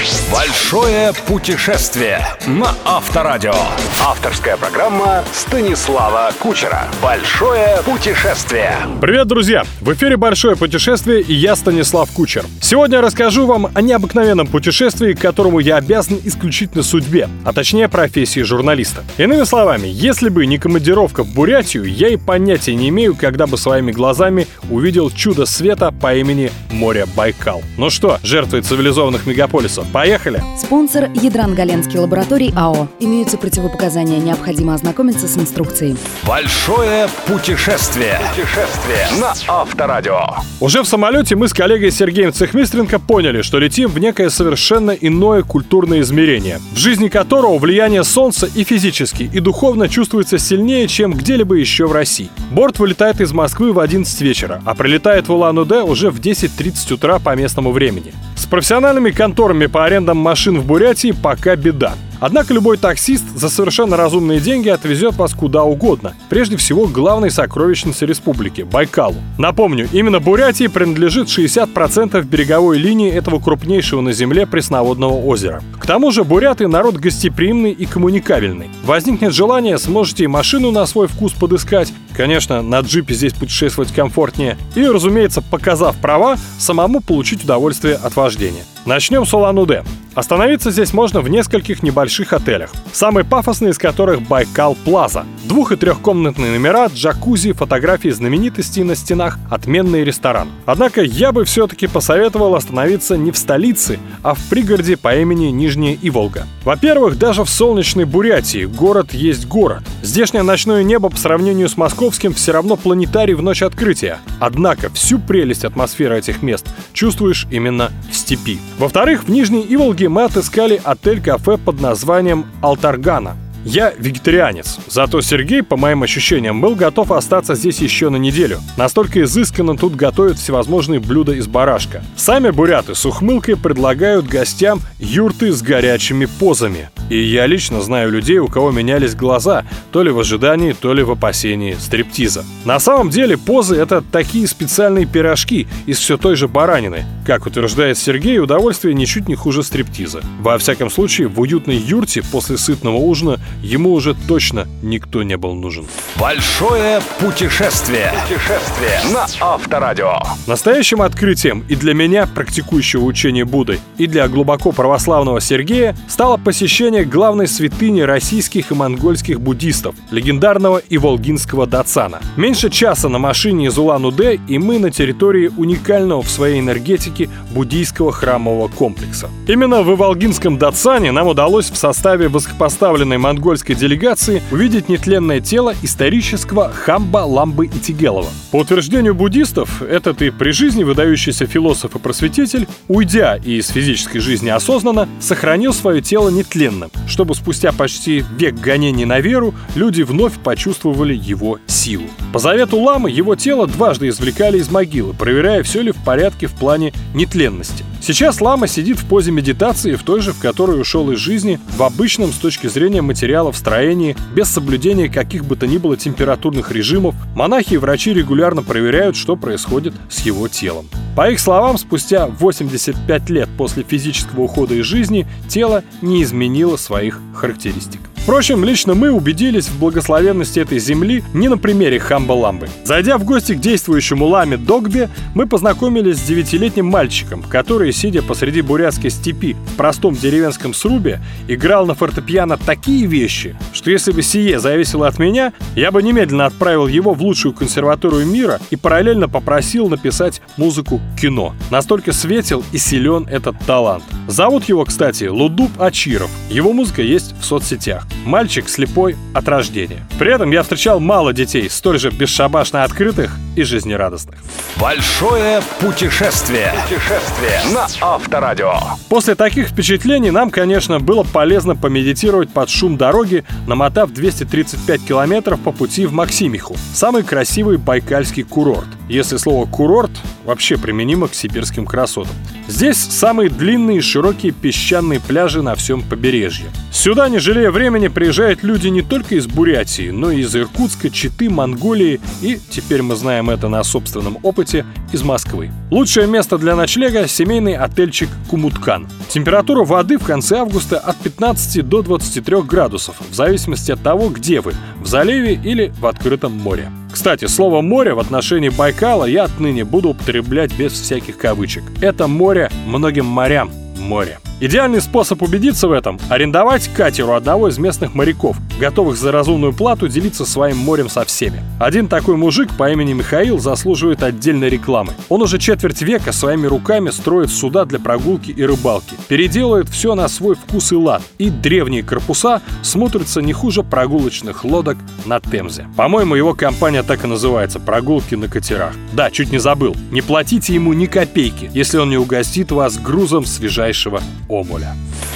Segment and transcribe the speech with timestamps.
[0.00, 0.19] Force.
[0.32, 3.52] Большое путешествие на Авторадио.
[4.00, 6.84] Авторская программа Станислава Кучера.
[7.02, 8.76] Большое путешествие.
[9.00, 9.64] Привет, друзья!
[9.80, 12.44] В эфире «Большое путешествие» и я, Станислав Кучер.
[12.60, 18.40] Сегодня я расскажу вам о необыкновенном путешествии, которому я обязан исключительно судьбе, а точнее профессии
[18.40, 19.02] журналиста.
[19.18, 23.58] Иными словами, если бы не командировка в Бурятию, я и понятия не имею, когда бы
[23.58, 27.62] своими глазами увидел чудо света по имени море Байкал.
[27.76, 30.19] Ну что, жертвы цивилизованных мегаполисов, поехали!
[30.58, 32.88] Спонсор Ядран-Галенский лабораторий АО.
[32.98, 35.96] Имеются противопоказания, необходимо ознакомиться с инструкцией.
[36.26, 38.20] Большое путешествие.
[38.30, 40.20] Путешествие на Авторадио.
[40.60, 45.42] Уже в самолете мы с коллегой Сергеем Цехмистренко поняли, что летим в некое совершенно иное
[45.42, 51.54] культурное измерение, в жизни которого влияние Солнца и физически, и духовно чувствуется сильнее, чем где-либо
[51.54, 52.28] еще в России.
[52.50, 57.18] Борт вылетает из Москвы в 11 вечера, а прилетает в Улан-Удэ уже в 10.30 утра
[57.18, 58.12] по местному времени.
[58.36, 61.94] С профессиональными конторами по арендам машин в Бурятии пока беда.
[62.20, 66.14] Однако любой таксист за совершенно разумные деньги отвезет вас куда угодно.
[66.28, 69.16] Прежде всего, к главной сокровищнице республики– Байкалу.
[69.38, 75.62] Напомню, именно Бурятии принадлежит 60% береговой линии этого крупнейшего на Земле пресноводного озера.
[75.78, 78.68] К тому же буряты– народ гостеприимный и коммуникабельный.
[78.84, 84.58] Возникнет желание, сможете и машину на свой вкус подыскать, конечно, на джипе здесь путешествовать комфортнее,
[84.74, 88.64] и, разумеется, показав права, самому получить удовольствие от вождения.
[88.84, 89.84] Начнем с Улан-Удэ.
[90.14, 95.24] Остановиться здесь можно в нескольких небольших отелях, самый пафосный из которых Байкал Плаза.
[95.44, 100.48] Двух- и трехкомнатные номера, джакузи, фотографии знаменитостей на стенах, отменный ресторан.
[100.66, 105.96] Однако я бы все-таки посоветовал остановиться не в столице, а в пригороде по имени Нижняя
[106.02, 106.46] Иволга.
[106.64, 109.82] Во-первых, даже в солнечной Бурятии город есть город.
[110.02, 114.18] Здешнее ночное небо по сравнению с московским все равно планетарий в ночь открытия.
[114.40, 118.60] Однако всю прелесть атмосферы этих мест чувствуешь именно в степи.
[118.78, 123.36] Во-вторых, в Нижней Иволге мы отыскали отель-кафе под названием «Алтаргана».
[123.64, 128.58] Я вегетарианец, зато Сергей, по моим ощущениям, был готов остаться здесь еще на неделю.
[128.76, 132.02] Настолько изысканно тут готовят всевозможные блюда из барашка.
[132.16, 136.88] Сами буряты с ухмылкой предлагают гостям юрты с горячими позами.
[137.10, 141.02] И я лично знаю людей, у кого менялись глаза, то ли в ожидании, то ли
[141.02, 142.44] в опасении стриптиза.
[142.64, 147.04] На самом деле позы— это такие специальные пирожки из все той же баранины.
[147.26, 150.20] Как утверждает Сергей, удовольствие ничуть не хуже стриптиза.
[150.40, 155.54] Во всяком случае, в уютной юрте после сытного ужина ему уже точно никто не был
[155.54, 155.84] нужен.
[156.16, 158.12] Большое путешествие.
[158.22, 160.18] Путешествие на Авторадио.
[160.46, 167.04] Настоящим открытием и для меня, практикующего учение Будды, и для глубоко православного Сергея стало посещение
[167.04, 172.20] главной святыни российских и монгольских буддистов, легендарного Иволгинского Дацана.
[172.36, 178.12] Меньше часа на машине из Улан-Удэ, и мы на территории уникального в своей энергетике буддийского
[178.12, 179.28] храмового комплекса.
[179.46, 183.39] Именно в Иволгинском Дацане нам удалось в составе высокопоставленной монгольской
[183.74, 188.28] делегации увидеть нетленное тело исторического Хамба Ламбы Итигелова.
[188.50, 194.48] По утверждению буддистов, этот и при жизни выдающийся философ и просветитель, уйдя из физической жизни
[194.48, 201.14] осознанно, сохранил свое тело нетленным, чтобы спустя почти век гонений на веру люди вновь почувствовали
[201.14, 202.04] его силу.
[202.32, 206.52] По завету ламы его тело дважды извлекали из могилы, проверяя, все ли в порядке в
[206.52, 207.84] плане нетленности.
[208.00, 211.82] Сейчас лама сидит в позе медитации, в той же, в которой ушел из жизни, в
[211.82, 217.14] обычном с точки зрения материалов строении, без соблюдения каких бы то ни было температурных режимов,
[217.36, 220.88] монахи и врачи регулярно проверяют, что происходит с его телом.
[221.14, 227.20] По их словам, спустя 85 лет после физического ухода из жизни тело не изменило своих
[227.34, 228.09] характеристик.
[228.22, 232.68] Впрочем, лично мы убедились в благословенности этой земли не на примере Хамба-Ламбы.
[232.84, 238.60] Зайдя в гости к действующему ламе Догбе, мы познакомились с девятилетним мальчиком, который, сидя посреди
[238.60, 244.60] бурятской степи в простом деревенском срубе, играл на фортепиано такие вещи, что если бы сие
[244.60, 249.88] зависело от меня, я бы немедленно отправил его в лучшую консерваторию мира и параллельно попросил
[249.88, 251.54] написать музыку кино.
[251.70, 254.04] Настолько светел и силен этот талант.
[254.28, 256.30] Зовут его, кстати, Лудуб Ачиров.
[256.50, 258.06] Его музыка есть в соцсетях.
[258.26, 260.06] Мальчик слепой от рождения.
[260.18, 264.38] При этом я встречал мало детей, столь же бесшабашно открытых и жизнерадостных.
[264.80, 266.72] Большое путешествие.
[266.88, 268.72] Путешествие на Авторадио.
[269.08, 275.72] После таких впечатлений нам, конечно, было полезно помедитировать под шум дороги, намотав 235 километров по
[275.72, 278.88] пути в Максимиху, самый красивый байкальский курорт.
[279.08, 280.10] если слово «курорт»
[280.44, 282.34] вообще применимо к сибирским красотам.
[282.68, 286.66] Здесь самые длинные и широкие песчаные пляжи на всем побережье.
[286.92, 291.50] Сюда, не жалея времени, приезжают люди не только из Бурятии, но и из Иркутска, Читы,
[291.50, 295.70] Монголии и, теперь мы знаем это на собственном опыте, из Москвы.
[295.90, 299.08] Лучшее место для ночлега– семейный отельчик «Кумуткан».
[299.28, 304.60] Температура воды в конце августа от 15 до 23 градусов, в зависимости от того, где
[304.60, 306.90] вы– в заливе или в открытом море.
[307.20, 311.82] Кстати, слово «море» в отношении Байкала я отныне буду употреблять без всяких кавычек.
[312.00, 314.38] Это море многим морям море.
[314.62, 319.72] Идеальный способ убедиться в этом– арендовать катер у одного из местных моряков, готовых за разумную
[319.72, 321.62] плату делиться своим морем со всеми.
[321.80, 325.14] Один такой мужик по имени Михаил заслуживает отдельной рекламы.
[325.30, 330.28] Он уже четверть века своими руками строит суда для прогулки и рыбалки, переделывает все на
[330.28, 335.86] свой вкус и лад, и древние корпуса смотрятся не хуже прогулочных лодок на Темзе.
[335.96, 338.92] По-моему, его компания так и называется– «Прогулки на катерах».
[339.14, 339.96] Да, чуть не забыл.
[340.10, 344.94] Не платите ему ни копейки, если он не угостит вас грузом свежайшего Омуля.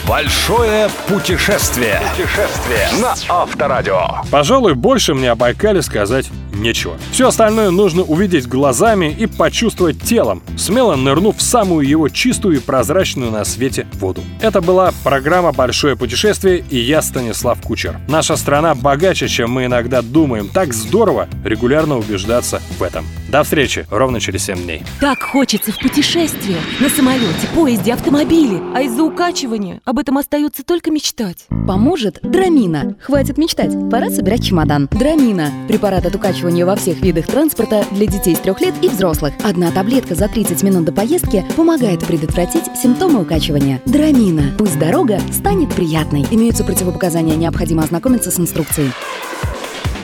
[0.08, 2.00] Большое путешествие.
[2.11, 4.22] Путешествие на Авторадио.
[4.31, 6.96] Пожалуй, больше мне о Байкале сказать нечего.
[7.10, 12.60] Все остальное нужно увидеть глазами и почувствовать телом, смело нырнув в самую его чистую и
[12.60, 14.22] прозрачную на свете воду.
[14.40, 17.98] Это была программа «Большое путешествие» и я, Станислав Кучер.
[18.08, 20.48] Наша страна богаче, чем мы иногда думаем.
[20.48, 23.04] Так здорово регулярно убеждаться в этом.
[23.28, 24.82] До встречи ровно через 7 дней.
[25.00, 26.58] Так хочется в путешествие.
[26.78, 28.60] На самолете, поезде, автомобиле.
[28.72, 31.46] А из-за укачивания об этом остается только мечтать.
[31.66, 32.94] Поможет Драмина.
[33.00, 34.88] Хватит мечтать, пора собирать чемодан.
[34.92, 35.50] Драмина.
[35.66, 39.34] Препарат от укачивания во всех видах транспорта для детей с трех лет и взрослых.
[39.42, 43.80] Одна таблетка за 30 минут до поездки помогает предотвратить симптомы укачивания.
[43.84, 44.54] Драмина.
[44.56, 46.26] Пусть дорога станет приятной.
[46.30, 48.92] Имеются противопоказания, необходимо ознакомиться с инструкцией.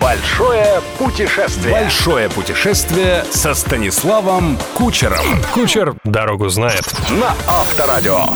[0.01, 1.73] Большое путешествие.
[1.73, 5.25] Большое путешествие со Станиславом Кучером.
[5.53, 6.85] Кучер дорогу знает.
[7.11, 8.27] На Авторадио.